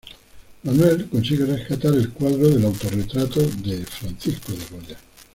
[0.63, 4.97] Manuel consigue rescatar el cuadro del autorretrato de Francisco de Goya.